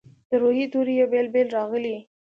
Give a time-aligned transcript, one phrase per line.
[0.29, 1.97] د روي توري یې بیل بیل راغلي.